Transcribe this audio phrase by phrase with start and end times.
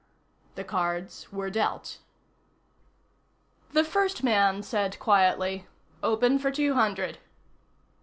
[0.55, 1.99] The cards were dealt.
[3.71, 5.67] The first man said quietly:
[6.01, 7.19] "Open for two hundred."